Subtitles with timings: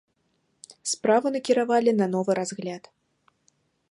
[0.91, 2.83] Справу накіравалі на новы разгляд.